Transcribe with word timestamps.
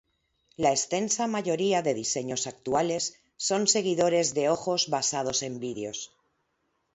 La 0.55 0.71
extensa 0.71 1.27
mayoría 1.27 1.83
de 1.83 1.93
diseños 1.93 2.47
actuales 2.47 3.19
son 3.37 3.67
seguidores 3.67 4.33
de 4.33 4.49
ojos 4.49 4.89
basados 4.89 5.43
en 5.43 5.59
vídeos. 5.59 6.11